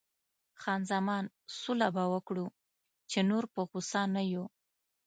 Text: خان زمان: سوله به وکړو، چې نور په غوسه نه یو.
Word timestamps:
خان 0.61 0.81
زمان: 0.91 1.23
سوله 1.59 1.87
به 1.95 2.03
وکړو، 2.13 2.45
چې 3.11 3.19
نور 3.29 3.43
په 3.53 3.61
غوسه 3.69 4.01
نه 4.15 4.23
یو. 4.33 4.45